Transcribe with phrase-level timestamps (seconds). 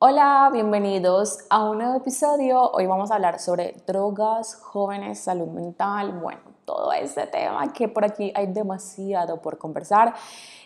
[0.00, 2.70] Hola, bienvenidos a un nuevo episodio.
[2.70, 8.04] Hoy vamos a hablar sobre drogas, jóvenes, salud mental, bueno, todo ese tema que por
[8.04, 10.14] aquí hay demasiado por conversar.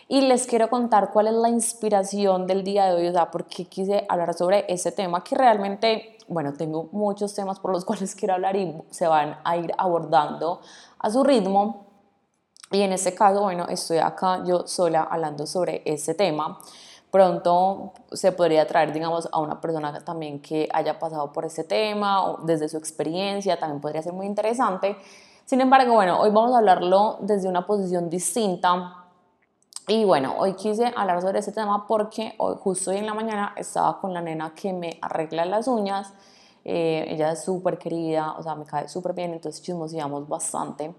[0.07, 3.45] Y les quiero contar cuál es la inspiración del día de hoy, o sea, por
[3.45, 8.13] qué quise hablar sobre ese tema que realmente, bueno, tengo muchos temas por los cuales
[8.13, 10.61] quiero hablar y se van a ir abordando
[10.99, 11.87] a su ritmo.
[12.69, 16.59] Y en este caso, bueno, estoy acá yo sola hablando sobre ese tema
[17.13, 22.25] pronto se podría traer, digamos, a una persona también que haya pasado por ese tema,
[22.25, 24.97] o desde su experiencia, también podría ser muy interesante.
[25.45, 29.05] Sin embargo, bueno, hoy vamos a hablarlo desde una posición distinta.
[29.87, 33.53] Y bueno, hoy quise hablar sobre ese tema porque hoy, justo hoy en la mañana
[33.57, 36.11] estaba con la nena que me arregla las uñas.
[36.65, 40.95] Eh, ella es súper querida, o sea, me cae súper bien, entonces chismoseamos bastante.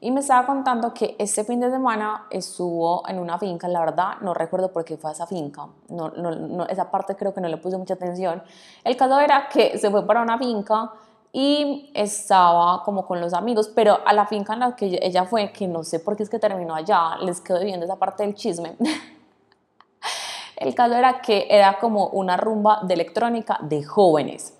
[0.00, 4.20] Y me estaba contando que este fin de semana estuvo en una finca, la verdad
[4.20, 7.48] no recuerdo por qué fue a esa finca, no, no, esa parte creo que no
[7.48, 8.42] le puse mucha atención.
[8.84, 10.92] El caso era que se fue para una finca
[11.32, 15.50] y estaba como con los amigos, pero a la finca en la que ella fue,
[15.50, 18.34] que no sé por qué es que terminó allá, les quedo viendo esa parte del
[18.36, 18.76] chisme.
[20.56, 24.54] El caso era que era como una rumba de electrónica de jóvenes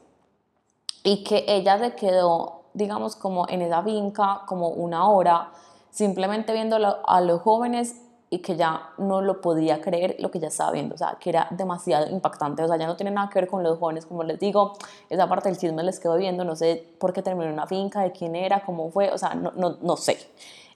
[1.03, 5.51] y que ella se quedó digamos, como en esa finca, como una hora,
[5.91, 7.97] simplemente viendo a los jóvenes
[8.31, 11.31] y que ya no lo podía creer lo que ya estaba viendo, o sea, que
[11.31, 14.23] era demasiado impactante, o sea, ya no tiene nada que ver con los jóvenes, como
[14.23, 14.75] les digo,
[15.09, 18.03] esa parte del chisme les quedo viendo, no sé por qué terminó en una finca,
[18.03, 20.19] de quién era, cómo fue, o sea, no, no, no sé.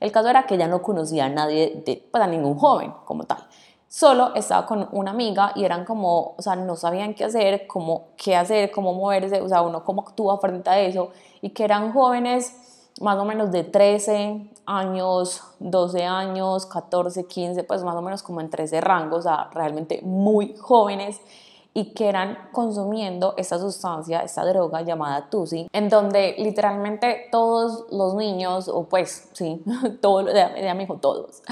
[0.01, 3.25] El caso era que ya no conocía a nadie, de, pues a ningún joven como
[3.25, 3.47] tal.
[3.95, 8.07] Solo estaba con una amiga y eran como, o sea, no sabían qué hacer, cómo,
[8.17, 11.11] qué hacer, cómo moverse, o sea, uno cómo actúa frente a eso
[11.43, 17.85] y que eran jóvenes más o menos de 13 años, 12 años, 14, 15, pues
[17.85, 21.21] más o menos como entre ese rango, o sea, realmente muy jóvenes
[21.75, 28.15] y que eran consumiendo esta sustancia, esta droga llamada Tusi, en donde literalmente todos los
[28.15, 29.63] niños, o pues sí,
[30.01, 31.43] todos, ya me dijo todos,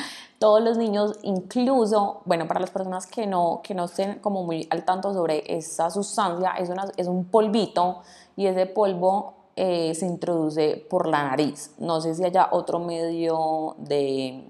[0.41, 4.67] todos los niños, incluso, bueno, para las personas que no, que no estén como muy
[4.71, 8.01] al tanto sobre esa sustancia, es, una, es un polvito
[8.37, 11.75] y ese polvo eh, se introduce por la nariz.
[11.77, 14.49] No sé si haya otro medio de,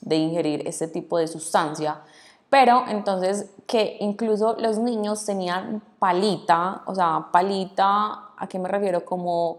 [0.00, 2.00] de ingerir este tipo de sustancia,
[2.48, 9.04] pero entonces que incluso los niños tenían palita, o sea, palita, ¿a qué me refiero?
[9.04, 9.58] Como,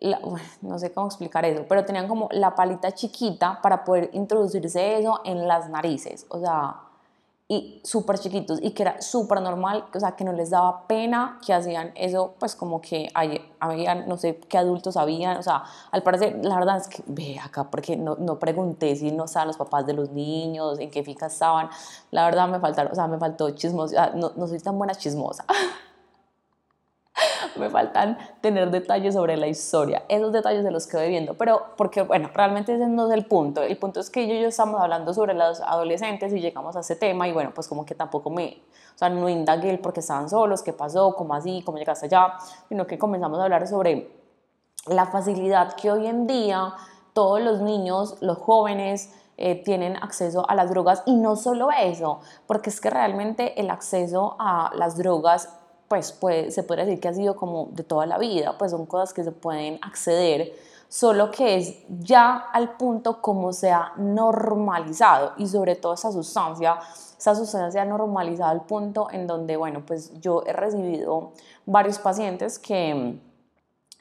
[0.62, 5.20] no sé cómo explicar eso, pero tenían como la palita chiquita para poder introducirse eso
[5.24, 6.76] en las narices, o sea,
[7.52, 11.40] y súper chiquitos y que era súper normal, o sea, que no les daba pena
[11.44, 15.64] que hacían eso, pues como que hay, habían, no sé qué adultos habían, o sea,
[15.90, 19.48] al parecer, la verdad es que ve acá, porque no, no pregunté si no estaban
[19.48, 21.68] los papás de los niños, en qué finca estaban,
[22.12, 25.44] la verdad me faltaron, o sea, me faltó chismosa, no, no soy tan buena chismosa.
[27.56, 30.04] me faltan tener detalles sobre la historia.
[30.08, 33.62] Esos detalles de los quedo viendo, pero porque, bueno, realmente ese no es el punto.
[33.62, 36.80] El punto es que yo y yo estamos hablando sobre los adolescentes y llegamos a
[36.80, 38.62] ese tema y bueno, pues como que tampoco me,
[38.94, 42.06] o sea, no indagué el por qué estaban solos, qué pasó, cómo así, cómo llegaste
[42.06, 42.34] allá,
[42.68, 44.10] sino que comenzamos a hablar sobre
[44.86, 46.74] la facilidad que hoy en día
[47.12, 49.12] todos los niños, los jóvenes,
[49.42, 53.70] eh, tienen acceso a las drogas y no solo eso, porque es que realmente el
[53.70, 55.48] acceso a las drogas
[55.90, 56.14] pues
[56.54, 59.24] se puede decir que ha sido como de toda la vida, pues son cosas que
[59.24, 60.54] se pueden acceder,
[60.88, 66.78] solo que es ya al punto como se ha normalizado y sobre todo esa sustancia,
[67.18, 71.32] esa sustancia se ha normalizado al punto en donde, bueno, pues yo he recibido
[71.66, 73.18] varios pacientes que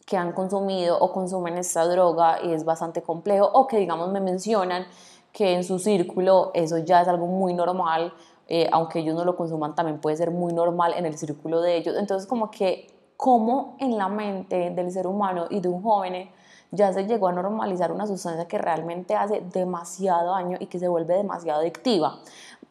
[0.05, 4.19] que han consumido o consumen esta droga y es bastante complejo o que digamos me
[4.19, 4.87] mencionan
[5.31, 8.11] que en su círculo eso ya es algo muy normal
[8.51, 11.77] eh, aunque ellos no lo consuman, también puede ser muy normal en el círculo de
[11.77, 11.95] ellos.
[11.97, 16.29] Entonces, como que, como en la mente del ser humano y de un joven
[16.71, 20.87] ya se llegó a normalizar una sustancia que realmente hace demasiado daño y que se
[20.87, 22.19] vuelve demasiado adictiva.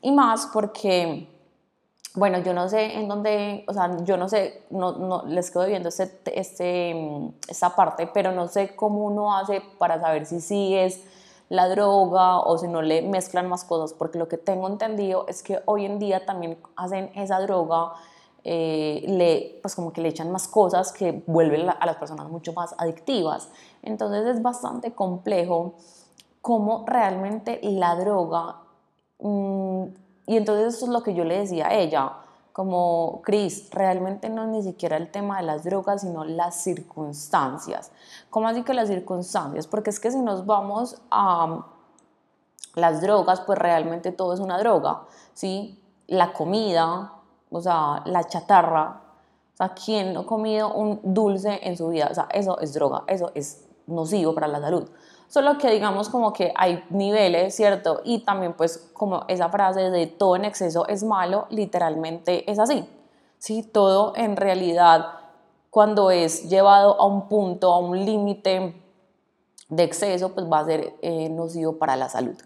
[0.02, 1.28] Y más porque
[2.14, 5.66] bueno, yo no sé en dónde, o sea, yo no sé, no, no les quedo
[5.66, 6.96] viendo este, este,
[7.48, 11.00] esta parte, pero no sé cómo uno hace para saber si sí es
[11.48, 15.42] la droga o si no le mezclan más cosas, porque lo que tengo entendido es
[15.42, 17.92] que hoy en día también hacen esa droga,
[18.44, 22.52] eh, le, pues como que le echan más cosas que vuelven a las personas mucho
[22.52, 23.48] más adictivas.
[23.82, 25.74] Entonces es bastante complejo
[26.42, 28.56] cómo realmente la droga,
[29.20, 29.84] mm,
[30.26, 32.12] y entonces eso es lo que yo le decía a ella,
[32.58, 37.92] como Chris, realmente no es ni siquiera el tema de las drogas, sino las circunstancias.
[38.30, 39.68] ¿Cómo así que las circunstancias?
[39.68, 41.66] Porque es que si nos vamos a
[42.74, 45.02] las drogas, pues realmente todo es una droga,
[45.34, 45.80] ¿sí?
[46.08, 47.12] La comida,
[47.48, 49.02] o sea, la chatarra.
[49.54, 52.08] O sea, ¿quién no ha comido un dulce en su vida?
[52.10, 54.90] O sea, eso es droga, eso es nocivo para la salud.
[55.28, 58.00] Solo que digamos como que hay niveles, ¿cierto?
[58.04, 62.88] Y también pues como esa frase de todo en exceso es malo, literalmente es así.
[63.38, 63.62] ¿sí?
[63.62, 65.06] Todo en realidad
[65.70, 68.74] cuando es llevado a un punto, a un límite
[69.68, 72.36] de exceso, pues va a ser eh, nocivo para la salud.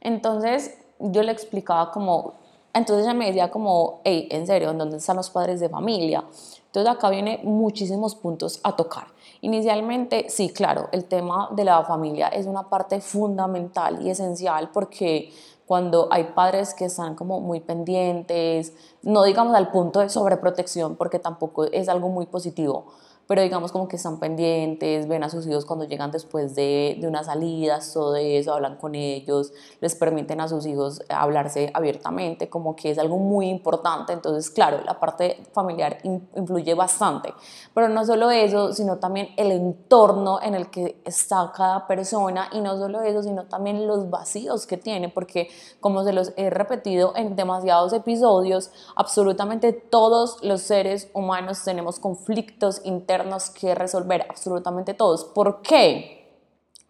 [0.00, 2.34] Entonces yo le explicaba como,
[2.72, 6.24] entonces ella me decía como, hey, en serio, ¿en dónde están los padres de familia?
[6.70, 9.08] Entonces acá viene muchísimos puntos a tocar.
[9.40, 15.32] Inicialmente, sí, claro, el tema de la familia es una parte fundamental y esencial porque
[15.66, 18.72] cuando hay padres que están como muy pendientes,
[19.02, 22.86] no digamos al punto de sobreprotección porque tampoco es algo muy positivo,
[23.30, 27.06] pero digamos como que están pendientes, ven a sus hijos cuando llegan después de, de
[27.06, 32.74] unas salidas, todo eso, hablan con ellos, les permiten a sus hijos hablarse abiertamente, como
[32.74, 34.12] que es algo muy importante.
[34.12, 37.32] Entonces, claro, la parte familiar influye bastante,
[37.72, 42.60] pero no solo eso, sino también el entorno en el que está cada persona y
[42.60, 47.12] no solo eso, sino también los vacíos que tiene, porque como se los he repetido
[47.14, 53.19] en demasiados episodios, absolutamente todos los seres humanos tenemos conflictos internos
[53.50, 55.24] que resolver, absolutamente todos.
[55.24, 56.38] ¿Por qué?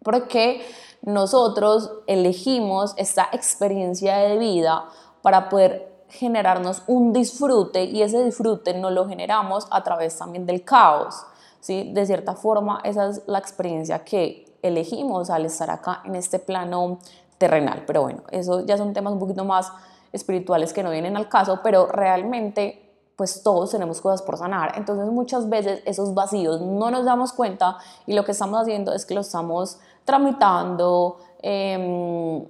[0.03, 0.63] Porque
[1.03, 4.85] nosotros elegimos esta experiencia de vida
[5.23, 10.65] para poder generarnos un disfrute y ese disfrute no lo generamos a través también del
[10.65, 11.25] caos.
[11.61, 11.91] ¿sí?
[11.93, 16.99] De cierta forma, esa es la experiencia que elegimos al estar acá en este plano
[17.39, 17.85] terrenal.
[17.87, 19.73] Pero bueno, eso ya son temas un poquito más
[20.13, 22.90] espirituales que no vienen al caso, pero realmente
[23.21, 24.73] pues todos tenemos cosas por sanar.
[24.79, 27.77] Entonces muchas veces esos vacíos no nos damos cuenta
[28.07, 32.47] y lo que estamos haciendo es que lo estamos tramitando, em,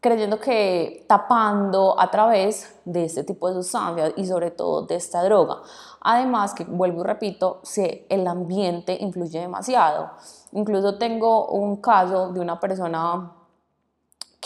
[0.00, 5.22] creyendo que tapando a través de este tipo de sustancias y sobre todo de esta
[5.22, 5.58] droga.
[6.00, 7.60] Además que, vuelvo y repito,
[8.08, 10.12] el ambiente influye demasiado.
[10.52, 13.35] Incluso tengo un caso de una persona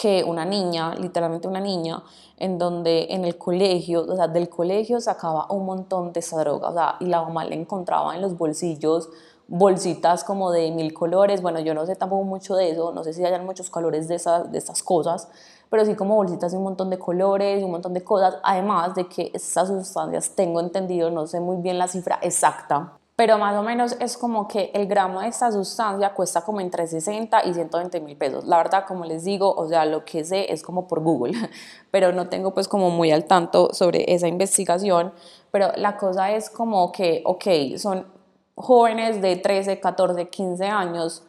[0.01, 2.03] que una niña, literalmente una niña,
[2.39, 6.71] en donde en el colegio, o sea, del colegio sacaba un montón de esa droga,
[6.71, 9.11] o sea, y la mamá le encontraba en los bolsillos
[9.47, 13.13] bolsitas como de mil colores, bueno, yo no sé tampoco mucho de eso, no sé
[13.13, 15.29] si hayan muchos colores de, esas, de estas cosas,
[15.69, 19.07] pero sí como bolsitas de un montón de colores, un montón de cosas, además de
[19.07, 23.63] que esas sustancias, tengo entendido, no sé muy bien la cifra exacta, pero más o
[23.63, 28.01] menos es como que el gramo de esta sustancia cuesta como entre 60 y 120
[28.01, 28.47] mil pesos.
[28.47, 31.35] La verdad, como les digo, o sea, lo que sé es como por Google,
[31.91, 35.13] pero no tengo pues como muy al tanto sobre esa investigación,
[35.51, 38.07] pero la cosa es como que, ok, son
[38.55, 41.23] jóvenes de 13, 14, 15 años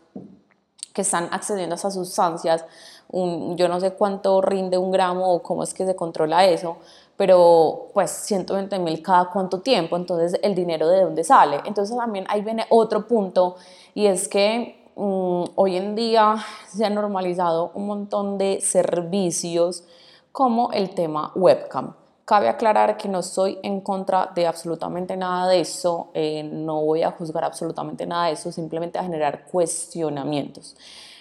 [0.94, 2.64] que están accediendo a esas sustancias,
[3.12, 6.78] yo no sé cuánto rinde un gramo o cómo es que se controla eso,
[7.22, 11.62] pero pues 120 mil cada cuánto tiempo, entonces el dinero de dónde sale.
[11.66, 13.58] Entonces también ahí viene otro punto
[13.94, 16.38] y es que mm, hoy en día
[16.68, 19.84] se ha normalizado un montón de servicios
[20.32, 21.94] como el tema webcam.
[22.26, 27.04] Cabe aclarar que no estoy en contra de absolutamente nada de eso, eh, no voy
[27.04, 30.76] a juzgar absolutamente nada de eso, simplemente a generar cuestionamientos,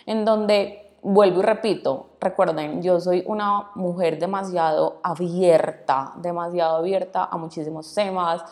[0.07, 7.37] en donde vuelvo y repito, recuerden, yo soy una mujer demasiado abierta, demasiado abierta a
[7.37, 8.43] muchísimos temas.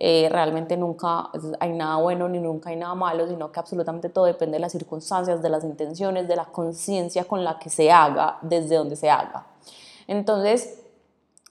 [0.00, 4.24] Eh, realmente nunca hay nada bueno ni nunca hay nada malo, sino que absolutamente todo
[4.24, 8.38] depende de las circunstancias, de las intenciones, de la conciencia con la que se haga,
[8.42, 9.46] desde donde se haga.
[10.06, 10.80] Entonces,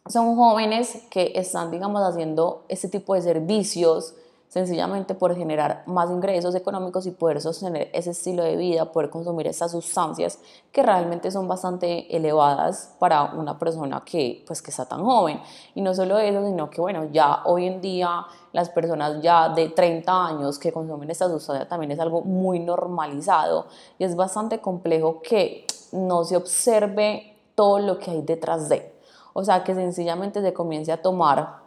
[0.07, 4.15] son jóvenes que están, digamos, haciendo este tipo de servicios
[4.47, 9.47] sencillamente por generar más ingresos económicos y poder sostener ese estilo de vida, poder consumir
[9.47, 10.39] estas sustancias
[10.71, 15.41] que realmente son bastante elevadas para una persona que, pues, que está tan joven.
[15.75, 19.69] Y no solo eso, sino que, bueno, ya hoy en día las personas ya de
[19.69, 23.67] 30 años que consumen esta sustancia también es algo muy normalizado
[23.99, 28.93] y es bastante complejo que no se observe todo lo que hay detrás de.
[29.33, 31.66] O sea, que sencillamente se comience a tomar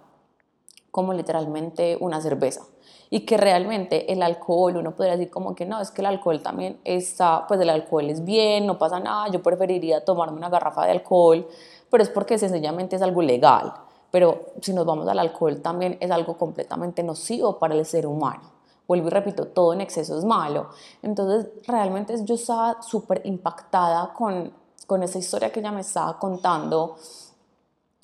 [0.90, 2.62] como literalmente una cerveza.
[3.10, 6.42] Y que realmente el alcohol, uno podría decir como que no, es que el alcohol
[6.42, 10.84] también está, pues el alcohol es bien, no pasa nada, yo preferiría tomarme una garrafa
[10.84, 11.46] de alcohol,
[11.90, 13.72] pero es porque sencillamente es algo legal.
[14.10, 18.60] Pero si nos vamos al alcohol también es algo completamente nocivo para el ser humano.
[18.86, 20.70] Vuelvo y repito, todo en exceso es malo.
[21.00, 24.52] Entonces, realmente yo estaba súper impactada con,
[24.86, 26.96] con esa historia que ella me estaba contando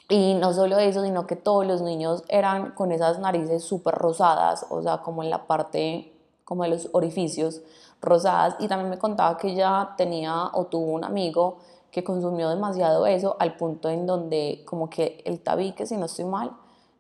[0.09, 4.67] y no solo eso, sino que todos los niños eran con esas narices súper rosadas,
[4.71, 6.13] o sea, como en la parte,
[6.45, 7.63] como de los orificios
[8.01, 8.57] rosadas.
[8.61, 11.59] Y también me contaba que ella tenía o tuvo un amigo
[11.91, 16.27] que consumió demasiado eso al punto en donde como que el tabique, si no estoy
[16.27, 16.53] mal,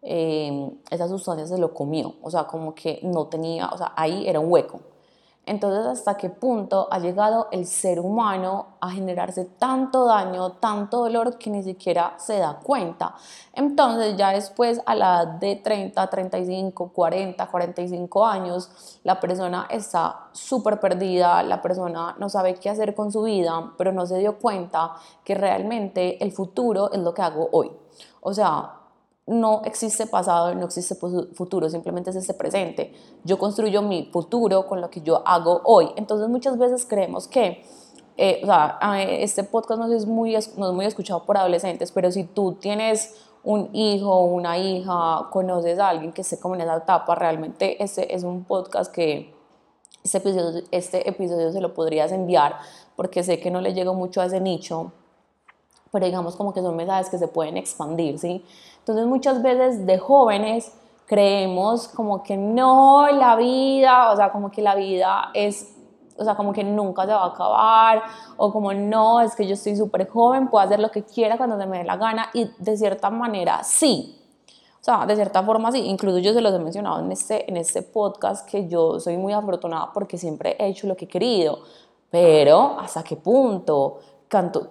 [0.02, 4.26] eh, esa sustancia se lo comió, o sea, como que no tenía, o sea, ahí
[4.26, 4.80] era un hueco.
[5.46, 11.38] Entonces, ¿hasta qué punto ha llegado el ser humano a generarse tanto daño, tanto dolor
[11.38, 13.14] que ni siquiera se da cuenta?
[13.52, 20.28] Entonces, ya después, a la edad de 30, 35, 40, 45 años, la persona está
[20.32, 24.38] súper perdida, la persona no sabe qué hacer con su vida, pero no se dio
[24.38, 27.70] cuenta que realmente el futuro es lo que hago hoy.
[28.20, 28.85] O sea,
[29.26, 32.94] no existe pasado, no existe futuro, simplemente es este presente.
[33.24, 35.88] Yo construyo mi futuro con lo que yo hago hoy.
[35.96, 37.64] Entonces muchas veces creemos que,
[38.16, 42.12] eh, o sea, este podcast no es, muy, no es muy escuchado por adolescentes, pero
[42.12, 46.76] si tú tienes un hijo, una hija, conoces a alguien que esté como en esa
[46.76, 49.34] etapa, realmente este es un podcast que
[50.04, 52.58] este episodio, este episodio se lo podrías enviar
[52.94, 54.92] porque sé que no le llega mucho a ese nicho,
[55.90, 58.44] pero digamos como que son mensajes que se pueden expandir, ¿sí?
[58.86, 60.72] Entonces muchas veces de jóvenes
[61.06, 65.74] creemos como que no, la vida, o sea, como que la vida es,
[66.16, 68.02] o sea, como que nunca se va a acabar,
[68.36, 71.58] o como no, es que yo estoy súper joven, puedo hacer lo que quiera cuando
[71.58, 74.22] se me dé la gana, y de cierta manera sí.
[74.80, 77.56] O sea, de cierta forma sí, incluso yo se los he mencionado en este, en
[77.56, 81.58] este podcast que yo soy muy afortunada porque siempre he hecho lo que he querido,
[82.08, 83.98] pero ¿hasta qué punto?
[84.28, 84.70] Canto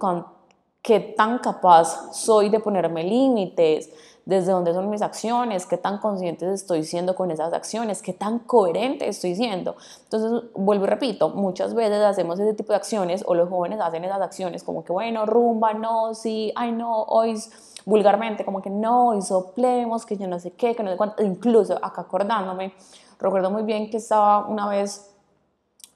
[0.85, 3.89] qué tan capaz soy de ponerme límites,
[4.23, 8.37] desde dónde son mis acciones, qué tan consciente estoy siendo con esas acciones, qué tan
[8.37, 9.75] coherente estoy siendo.
[10.03, 14.03] Entonces, vuelvo y repito, muchas veces hacemos ese tipo de acciones o los jóvenes hacen
[14.03, 17.35] esas acciones como que, bueno, rumba, no, sí, ay, no, hoy
[17.83, 21.23] vulgarmente, como que no, y soplemos, que yo no sé qué, que no sé cuánto,
[21.23, 22.73] incluso acá acordándome,
[23.19, 25.09] recuerdo muy bien que estaba una vez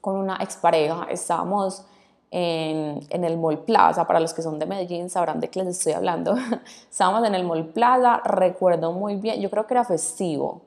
[0.02, 1.86] con una expareja, estábamos
[2.32, 4.06] en, en, el Mall Plaza.
[4.06, 6.36] Para los que son de Medellín sabrán de qué les estoy hablando.
[6.90, 10.62] Estábamos en el Mall Plaza, recuerdo muy bien, yo creo que era festivo,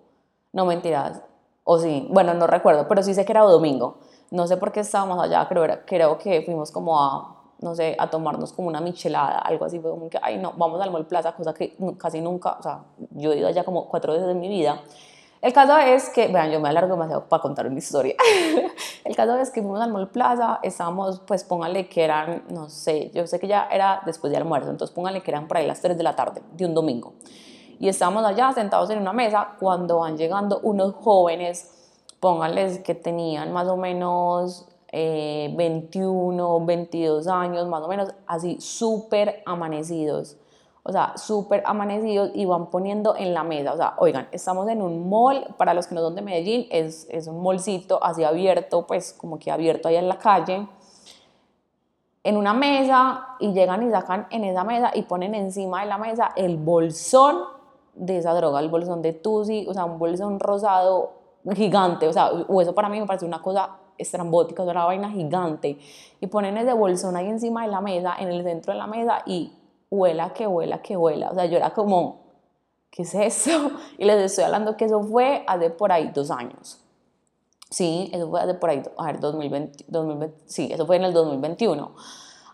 [0.52, 1.20] no mentiras,
[1.64, 3.98] o sí, bueno, no recuerdo, pero sí sé que era domingo.
[4.30, 8.08] No sé por qué estábamos allá, creo, creo que fuimos como a, no sé, a
[8.10, 11.32] tomarnos como una michelada, algo así, fue como que, ay, no, vamos al Mall Plaza,
[11.32, 14.48] cosa que casi nunca, o sea, yo he ido allá como cuatro veces en mi
[14.48, 14.80] vida.
[15.42, 18.14] El caso es que, vean, yo me alargo demasiado para contar una historia.
[19.04, 23.10] el caso es que fuimos al Mall Plaza, estábamos, pues pónganle que eran, no sé,
[23.12, 25.80] yo sé que ya era después de almuerzo, entonces pónganle que eran por ahí las
[25.80, 27.14] 3 de la tarde de un domingo.
[27.80, 31.72] Y estábamos allá sentados en una mesa cuando van llegando unos jóvenes,
[32.20, 39.42] pónganles que tenían más o menos 21, eh, 22 años, más o menos, así súper
[39.44, 40.36] amanecidos
[40.84, 44.82] o sea, súper amanecidos y van poniendo en la mesa, o sea, oigan, estamos en
[44.82, 48.86] un mall, para los que no son de Medellín, es, es un mallcito así abierto,
[48.86, 50.66] pues como que abierto ahí en la calle,
[52.24, 55.98] en una mesa y llegan y sacan en esa mesa y ponen encima de la
[55.98, 57.38] mesa el bolsón
[57.94, 61.12] de esa droga, el bolsón de Tusi, o sea, un bolsón rosado
[61.54, 65.78] gigante, o sea, o eso para mí me parece una cosa estrambótica, una vaina gigante,
[66.20, 69.22] y ponen ese bolsón ahí encima de la mesa, en el centro de la mesa,
[69.26, 69.52] y
[69.92, 71.30] huela, que huela, que huela.
[71.30, 72.22] O sea, yo era como,
[72.90, 73.72] ¿qué es eso?
[73.98, 76.80] Y les estoy hablando que eso fue hace por ahí dos años.
[77.70, 81.12] Sí, eso fue hace por ahí, a ver, 2020, 2020 sí, eso fue en el
[81.12, 81.94] 2021.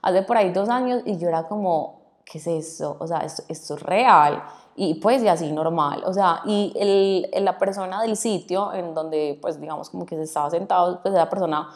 [0.02, 2.97] Hace por ahí dos años y yo era como, ¿qué es eso?
[2.99, 4.42] O sea, esto, esto es real.
[4.76, 6.02] Y pues, y así normal.
[6.07, 10.23] O sea, y el, la persona del sitio en donde, pues, digamos, como que se
[10.23, 11.68] estaba sentado, pues esa persona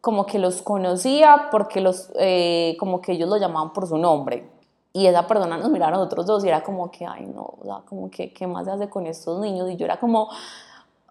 [0.00, 4.57] como que los conocía porque los, eh, como que ellos lo llamaban por su nombre
[4.92, 7.64] y esa persona nos miraba a nosotros dos y era como que, ay, no, o
[7.64, 9.70] sea, como que, ¿qué más se hace con estos niños?
[9.70, 10.28] Y yo era como,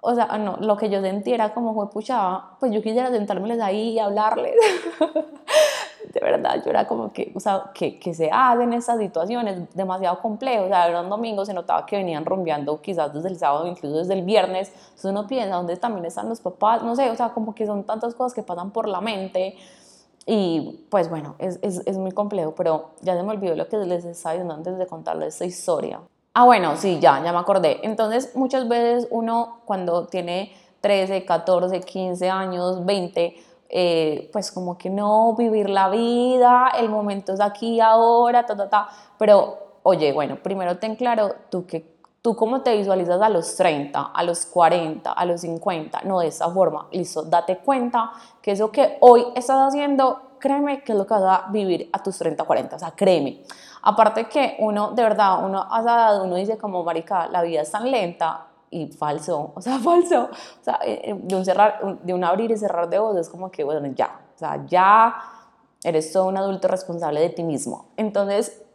[0.01, 3.99] o sea, no, lo que yo sentía era como, pues yo quisiera sentármeles ahí y
[3.99, 4.55] hablarles.
[6.13, 10.19] de verdad, yo era como que, o sea, que, que se hacen estas situaciones demasiado
[10.21, 10.65] complejas.
[10.65, 13.97] O sea, era un domingo, se notaba que venían rompeando quizás desde el sábado, incluso
[13.97, 14.69] desde el viernes.
[14.69, 16.83] Entonces uno piensa, ¿dónde también están los papás?
[16.83, 19.57] No sé, o sea, como que son tantas cosas que pasan por la mente
[20.29, 23.77] y pues bueno, es, es, es, muy complejo, pero ya se me olvidó lo que
[23.77, 26.01] les estaba diciendo antes de contarles esta historia.
[26.33, 27.79] Ah, bueno, sí, ya, ya me acordé.
[27.83, 33.37] Entonces, muchas veces uno cuando tiene 13, 14, 15 años, 20,
[33.69, 38.69] eh, pues como que no, vivir la vida, el momento es aquí, ahora, ta, ta,
[38.69, 38.89] ta.
[39.17, 41.96] Pero, oye, bueno, primero ten claro tú que
[42.27, 46.27] tú cómo te visualizas a los 30, a los 40, a los 50, no de
[46.27, 51.07] esa forma, listo, date cuenta que eso que hoy estás haciendo, créeme que es lo
[51.07, 53.43] que vas a vivir a tus 30, 40, o sea, créeme.
[53.81, 57.71] Aparte que uno, de verdad, uno ha dado, uno dice como, marica, la vida es
[57.71, 62.13] tan lenta y falso, o sea, falso, o sea, eh, eh, de un, cerrar, de
[62.13, 65.15] un abrir y cerrar de ojos es como que, bueno, ya, o sea, ya
[65.81, 67.85] eres todo un adulto responsable de ti mismo.
[67.95, 68.66] Entonces,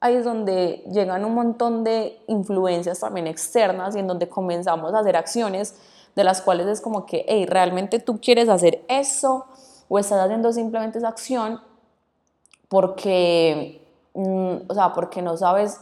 [0.00, 5.00] ahí es donde llegan un montón de influencias también externas y en donde comenzamos a
[5.00, 5.74] hacer acciones
[6.16, 9.46] de las cuales es como que, hey, realmente tú quieres hacer eso
[9.88, 11.60] o estás haciendo simplemente esa acción
[12.68, 15.80] porque, mm, o sea, porque no sabes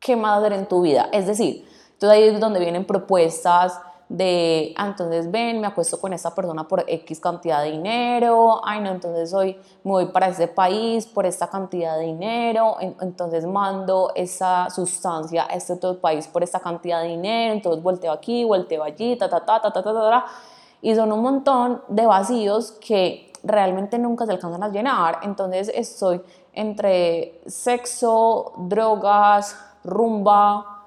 [0.00, 1.08] qué más hacer en tu vida.
[1.12, 3.78] Es decir, entonces ahí es donde vienen propuestas
[4.10, 8.80] de, ah, entonces ven, me acuesto con esta persona por X cantidad de dinero, ay
[8.80, 14.10] no, entonces hoy me voy para ese país por esta cantidad de dinero, entonces mando
[14.16, 18.82] esa sustancia a este otro país por esta cantidad de dinero, entonces volteo aquí, volteo
[18.82, 20.26] allí, ta, ta, ta, ta, ta, ta, ta, ta,
[20.82, 26.20] y son un montón de vacíos que realmente nunca se alcanzan a llenar, entonces estoy
[26.52, 30.79] entre sexo, drogas, rumba,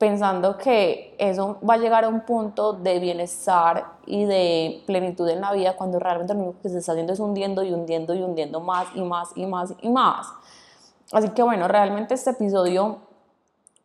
[0.00, 5.42] pensando que eso va a llegar a un punto de bienestar y de plenitud en
[5.42, 8.22] la vida cuando realmente lo único que se está haciendo es hundiendo y hundiendo y
[8.22, 10.26] hundiendo más y más y más y más.
[11.12, 12.96] Así que bueno, realmente este episodio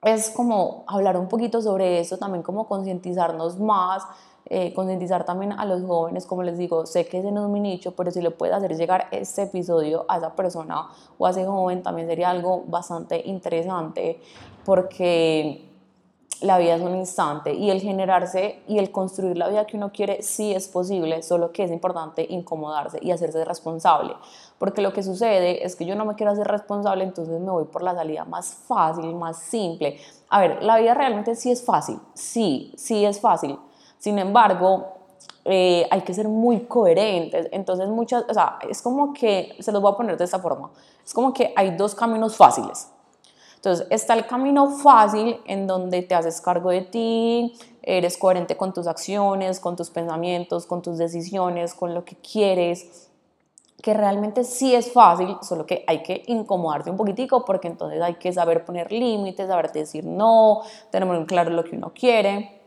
[0.04, 4.04] es como hablar un poquito sobre eso, también como concientizarnos más,
[4.46, 7.60] eh, concientizar también a los jóvenes, como les digo, sé que ese no es mi
[7.60, 11.46] nicho, pero si le puede hacer llegar este episodio a esa persona o a ese
[11.46, 14.22] joven también sería algo bastante interesante
[14.64, 15.75] porque
[16.42, 19.92] la vida es un instante y el generarse y el construir la vida que uno
[19.92, 24.14] quiere sí es posible, solo que es importante incomodarse y hacerse responsable.
[24.58, 27.66] Porque lo que sucede es que yo no me quiero hacer responsable, entonces me voy
[27.66, 29.98] por la salida más fácil, más simple.
[30.30, 33.58] A ver, la vida realmente sí es fácil, sí, sí es fácil.
[33.98, 34.94] Sin embargo,
[35.46, 37.48] eh, hay que ser muy coherentes.
[37.52, 40.72] Entonces, muchas, o sea, es como que, se los voy a poner de esta forma,
[41.04, 42.90] es como que hay dos caminos fáciles
[43.66, 48.74] entonces está el camino fácil en donde te haces cargo de ti, eres coherente con
[48.74, 53.10] tus acciones, con tus pensamientos, con tus decisiones, con lo que quieres,
[53.82, 58.14] que realmente sí es fácil, solo que hay que incomodarte un poquitico porque entonces hay
[58.16, 62.62] que saber poner límites, saber decir no, tener muy claro lo que uno quiere.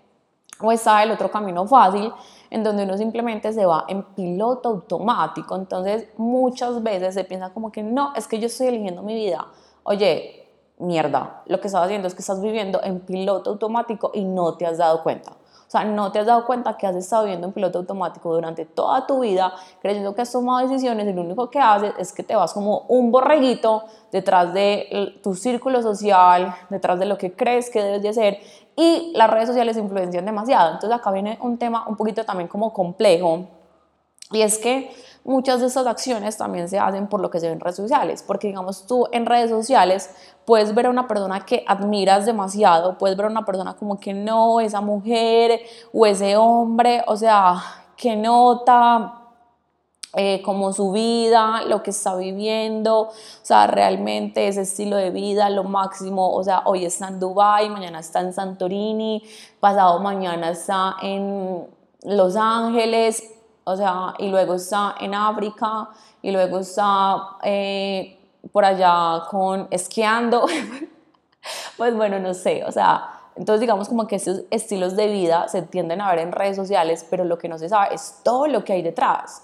[0.60, 2.12] O está el otro camino fácil,
[2.50, 5.54] en donde uno simplemente se va en piloto automático.
[5.54, 9.46] Entonces muchas veces se piensa como que no, es que yo estoy eligiendo mi vida.
[9.84, 10.37] Oye,
[10.78, 14.66] mierda, lo que estás haciendo es que estás viviendo en piloto automático y no te
[14.66, 15.32] has dado cuenta.
[15.32, 18.64] O sea, no te has dado cuenta que has estado viviendo en piloto automático durante
[18.64, 22.22] toda tu vida, creyendo que has tomado decisiones y lo único que haces es que
[22.22, 27.68] te vas como un borreguito detrás de tu círculo social, detrás de lo que crees
[27.68, 28.38] que debes de hacer
[28.76, 30.72] y las redes sociales influencian demasiado.
[30.72, 33.48] Entonces acá viene un tema un poquito también como complejo
[34.30, 34.90] y es que
[35.24, 38.24] muchas de estas acciones también se hacen por lo que se ve en redes sociales,
[38.26, 40.10] porque digamos tú en redes sociales
[40.44, 44.14] puedes ver a una persona que admiras demasiado, puedes ver a una persona como que
[44.14, 45.60] no, esa mujer
[45.92, 47.62] o ese hombre, o sea,
[47.96, 49.18] que nota
[50.14, 55.50] eh, como su vida, lo que está viviendo, o sea, realmente ese estilo de vida,
[55.50, 59.22] lo máximo, o sea, hoy está en Dubai, mañana está en Santorini,
[59.60, 61.66] pasado mañana está en
[62.04, 63.22] Los Ángeles,
[63.68, 65.90] o sea, y luego está en África,
[66.22, 68.18] y luego está eh,
[68.50, 70.46] por allá con esquiando,
[71.76, 75.60] pues bueno, no sé, o sea, entonces digamos como que estos estilos de vida se
[75.62, 78.64] tienden a ver en redes sociales, pero lo que no se sabe es todo lo
[78.64, 79.42] que hay detrás,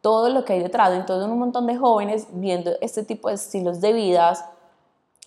[0.00, 3.80] todo lo que hay detrás, entonces un montón de jóvenes viendo este tipo de estilos
[3.80, 4.44] de vidas,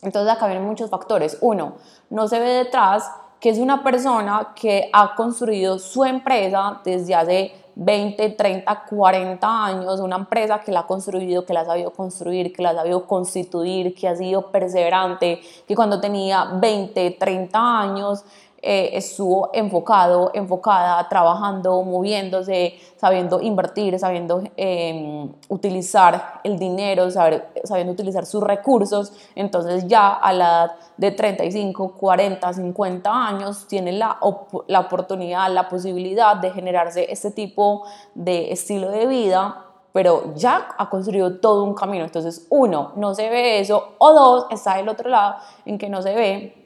[0.01, 1.73] entonces acá vienen muchos factores, uno,
[2.09, 7.66] no se ve detrás que es una persona que ha construido su empresa desde hace
[7.79, 12.51] 20, 30, 40 años, una empresa que la ha construido, que la ha sabido construir,
[12.51, 18.23] que la ha sabido constituir, que ha sido perseverante, que cuando tenía 20, 30 años
[18.69, 28.25] eh, estuvo enfocado, enfocada, trabajando, moviéndose, sabiendo invertir, sabiendo em, utilizar el dinero, sabiendo utilizar
[28.25, 29.13] sus recursos.
[29.35, 34.19] Entonces ya a la edad de 35, 40, 50 años tiene la,
[34.67, 40.91] la oportunidad, la posibilidad de generarse este tipo de estilo de vida pero ya ha
[40.91, 42.05] construido todo un camino.
[42.05, 46.03] Entonces, uno, no se ve eso, o dos, está del otro lado en que no
[46.03, 46.56] se ve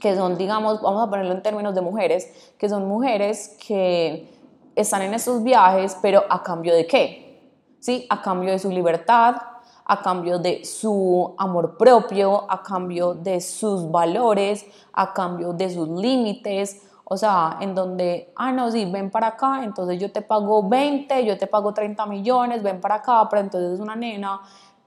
[0.00, 4.28] que son, digamos, vamos a ponerlo en términos de mujeres, que son mujeres que
[4.74, 7.40] están en esos viajes, pero a cambio de qué?
[7.78, 8.06] ¿Sí?
[8.10, 9.36] A cambio de su libertad,
[9.84, 15.88] a cambio de su amor propio, a cambio de sus valores, a cambio de sus
[15.88, 20.68] límites, o sea, en donde, ah, no, sí, ven para acá, entonces yo te pago
[20.68, 24.40] 20, yo te pago 30 millones, ven para acá, pero entonces es una nena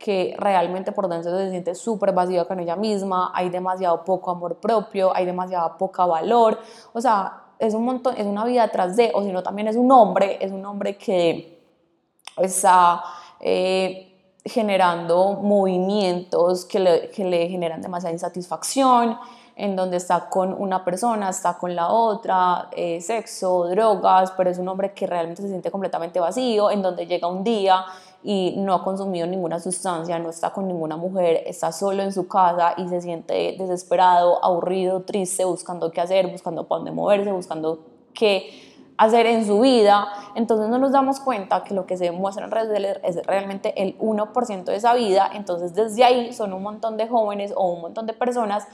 [0.04, 4.58] que realmente por dentro se siente súper vacía con ella misma, hay demasiado poco amor
[4.58, 6.60] propio, hay demasiado poca valor,
[6.92, 9.78] o sea, es un montón, es una vida atrás de, o si no también es
[9.78, 11.58] un hombre, es un hombre que
[12.36, 13.02] está,
[13.39, 19.18] eh, generando movimientos que le, que le generan demasiada insatisfacción,
[19.56, 24.58] en donde está con una persona, está con la otra, eh, sexo, drogas, pero es
[24.58, 27.86] un hombre que realmente se siente completamente vacío, en donde llega un día
[28.24, 32.28] y no ha consumido ninguna sustancia, no está con ninguna mujer, está solo en su
[32.28, 37.80] casa y se siente desesperado, aburrido, triste, buscando qué hacer, buscando para dónde moverse, buscando
[38.14, 38.50] qué
[38.98, 42.52] hacer en su vida, entonces no nos damos cuenta que lo que se muestra en
[42.52, 47.08] redes es realmente el 1% de esa vida, entonces desde ahí son un montón de
[47.08, 48.68] jóvenes o un montón de personas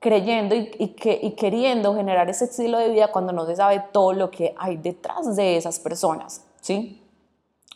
[0.00, 4.12] creyendo y, que, y queriendo generar ese estilo de vida cuando no se sabe todo
[4.12, 7.02] lo que hay detrás de esas personas, ¿sí?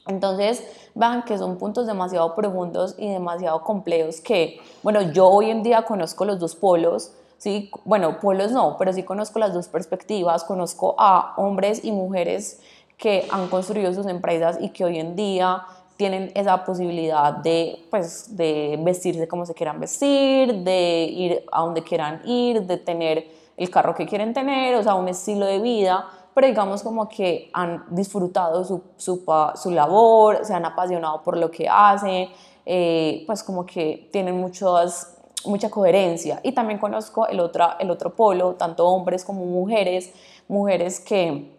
[0.07, 5.63] Entonces, van que son puntos demasiado profundos y demasiado complejos que, bueno, yo hoy en
[5.63, 7.71] día conozco los dos polos, ¿sí?
[7.85, 12.61] Bueno, polos no, pero sí conozco las dos perspectivas, conozco a hombres y mujeres
[12.97, 15.63] que han construido sus empresas y que hoy en día
[15.97, 21.83] tienen esa posibilidad de, pues, de vestirse como se quieran vestir, de ir a donde
[21.85, 26.09] quieran ir, de tener el carro que quieren tener, o sea, un estilo de vida,
[26.35, 31.51] pero digamos como que han disfrutado su, su, su labor, se han apasionado por lo
[31.51, 32.29] que hacen,
[32.65, 36.41] eh, pues como que tienen muchas, mucha coherencia.
[36.43, 40.13] Y también conozco el, otra, el otro polo, tanto hombres como mujeres,
[40.49, 41.53] mujeres que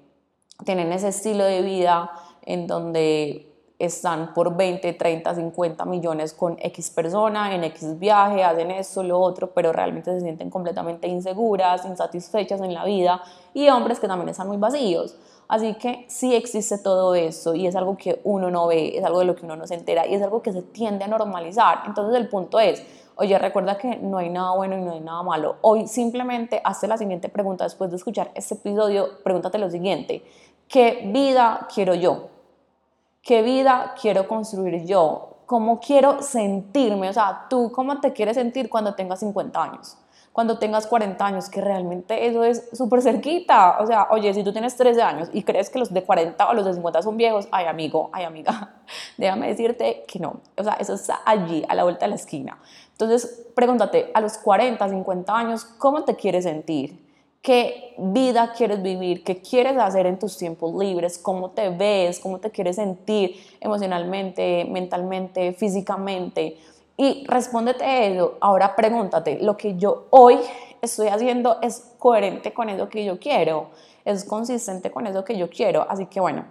[0.66, 2.12] tienen ese estilo de vida
[2.46, 8.72] en donde están por 20, 30, 50 millones con X persona, en X viaje, hacen
[8.72, 13.22] esto, lo otro, pero realmente se sienten completamente inseguras, insatisfechas en la vida
[13.54, 15.18] y hombres que también están muy vacíos.
[15.48, 19.20] Así que sí existe todo eso y es algo que uno no ve, es algo
[19.20, 21.84] de lo que uno no se entera y es algo que se tiende a normalizar.
[21.86, 22.84] Entonces el punto es,
[23.16, 25.58] oye, recuerda que no hay nada bueno y no hay nada malo.
[25.62, 30.24] Hoy simplemente hazte la siguiente pregunta después de escuchar este episodio, pregúntate lo siguiente,
[30.68, 32.33] ¿qué vida quiero yo?
[33.24, 35.38] ¿Qué vida quiero construir yo?
[35.46, 37.08] ¿Cómo quiero sentirme?
[37.08, 39.98] O sea, tú cómo te quieres sentir cuando tengas 50 años,
[40.34, 43.78] cuando tengas 40 años, que realmente eso es súper cerquita.
[43.80, 46.54] O sea, oye, si tú tienes 13 años y crees que los de 40 o
[46.54, 48.74] los de 50 son viejos, ay amigo, ay amiga,
[49.18, 50.42] déjame decirte que no.
[50.58, 52.60] O sea, eso está allí, a la vuelta de la esquina.
[52.92, 57.13] Entonces, pregúntate, a los 40, 50 años, ¿cómo te quieres sentir?
[57.44, 62.40] Qué vida quieres vivir, qué quieres hacer en tus tiempos libres, cómo te ves, cómo
[62.40, 66.58] te quieres sentir emocionalmente, mentalmente, físicamente.
[66.96, 68.38] Y respóndete eso.
[68.40, 70.40] Ahora pregúntate, ¿lo que yo hoy
[70.82, 73.72] estoy haciendo es coherente con eso que yo quiero?
[74.06, 75.86] ¿Es consistente con eso que yo quiero?
[75.90, 76.46] Así que bueno,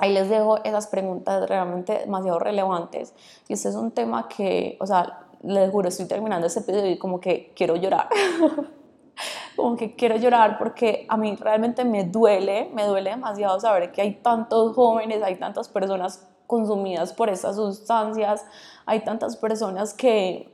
[0.00, 3.14] ahí les dejo esas preguntas realmente demasiado relevantes.
[3.46, 6.98] Y este es un tema que, o sea, les juro, estoy terminando este episodio y
[6.98, 8.08] como que quiero llorar.
[9.56, 14.02] como que quiero llorar porque a mí realmente me duele, me duele demasiado saber que
[14.02, 18.44] hay tantos jóvenes, hay tantas personas consumidas por estas sustancias,
[18.86, 20.52] hay tantas personas que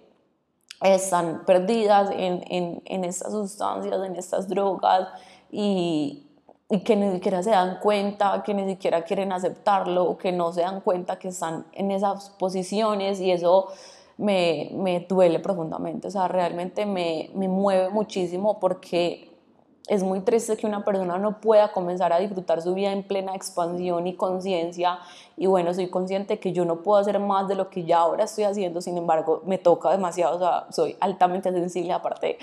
[0.82, 5.08] están perdidas en, en, en estas sustancias, en estas drogas
[5.50, 6.26] y,
[6.68, 10.62] y que ni siquiera se dan cuenta, que ni siquiera quieren aceptarlo, que no se
[10.62, 13.68] dan cuenta que están en esas posiciones y eso
[14.18, 19.30] me, me duele profundamente, o sea, realmente me, me mueve muchísimo porque
[19.88, 23.34] es muy triste que una persona no pueda comenzar a disfrutar su vida en plena
[23.34, 24.98] expansión y conciencia.
[25.36, 28.24] Y bueno, soy consciente que yo no puedo hacer más de lo que ya ahora
[28.24, 32.38] estoy haciendo, sin embargo, me toca demasiado, o sea, soy altamente sensible, aparte,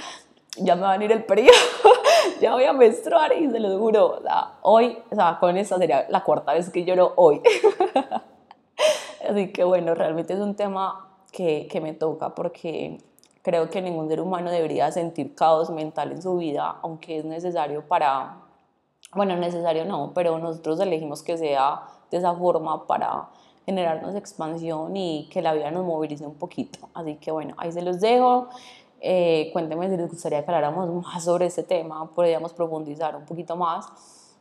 [0.57, 1.51] ya me va a venir el periodo,
[2.41, 5.77] ya voy a menstruar y se lo juro, o sea, hoy, o sea, con esta
[5.77, 7.41] sería la cuarta vez que lloro hoy.
[9.29, 12.99] Así que bueno, realmente es un tema que, que me toca porque
[13.41, 17.85] creo que ningún ser humano debería sentir caos mental en su vida, aunque es necesario
[17.85, 18.37] para,
[19.13, 23.27] bueno, necesario no, pero nosotros elegimos que sea de esa forma para
[23.65, 26.79] generarnos expansión y que la vida nos movilice un poquito.
[26.93, 28.47] Así que bueno, ahí se los dejo.
[29.01, 33.57] Eh, cuéntenme si les gustaría que habláramos más sobre este tema, podríamos profundizar un poquito
[33.57, 33.85] más,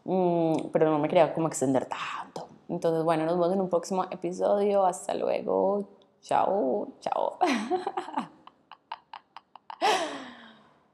[0.04, 2.46] mm, pero no me quería como extender tanto.
[2.68, 4.84] Entonces, bueno, nos vemos en un próximo episodio.
[4.84, 5.84] Hasta luego.
[6.22, 6.86] Cháu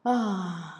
[0.05, 0.78] 啊